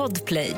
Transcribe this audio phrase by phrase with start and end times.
[0.00, 0.56] Podplay.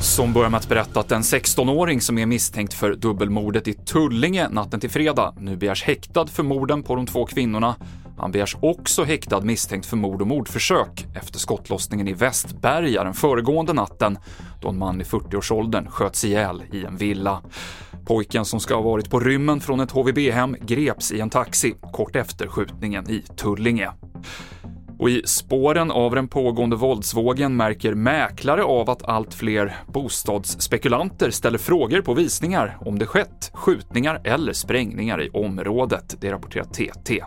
[0.00, 4.48] Som börjar med att berätta att en 16-åring som är misstänkt för dubbelmordet i Tullinge
[4.48, 7.76] natten till fredag nu begärs häktad för morden på de två kvinnorna.
[8.18, 13.72] Han begärs också häktad misstänkt för mord och mordförsök efter skottlossningen i Västberga den föregående
[13.72, 14.18] natten
[14.60, 17.42] då en man i 40-årsåldern sköts ihjäl i en villa.
[18.06, 22.16] Pojken som ska ha varit på rymmen från ett HVB-hem greps i en taxi kort
[22.16, 23.90] efter skjutningen i Tullinge.
[24.98, 31.58] Och i spåren av den pågående våldsvågen märker mäklare av att allt fler bostadsspekulanter ställer
[31.58, 37.24] frågor på visningar om det skett skjutningar eller sprängningar i området, det rapporterar TT.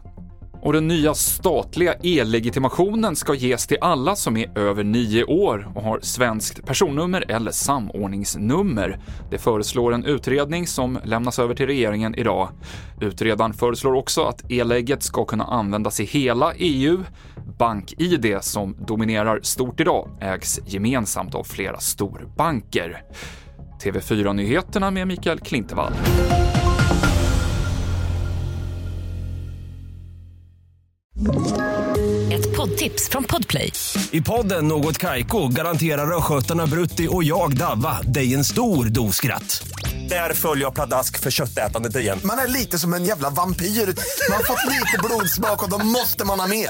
[0.64, 5.84] Och den nya statliga e-legitimationen ska ges till alla som är över nio år och
[5.84, 9.00] har svenskt personnummer eller samordningsnummer.
[9.30, 12.50] Det föreslår en utredning som lämnas över till regeringen idag.
[13.02, 17.04] Utredaren föreslår också att e-legget ska kunna användas i hela EU.
[17.62, 23.04] BankID, som dominerar stort idag, ägs gemensamt av flera storbanker.
[23.84, 25.94] TV4-nyheterna med Mikael Klintevall.
[32.32, 33.72] Ett poddtips från Podplay.
[34.12, 39.64] I podden Något Kaiko garanterar östgötarna Brutti och jag, Davva, dig en stor dos skratt.
[40.10, 42.20] Där följer jag pladask för köttätandet igen.
[42.24, 43.66] Man är lite som en jävla vampyr.
[43.66, 46.70] Man har fått lite blodsmak och då måste man ha mer.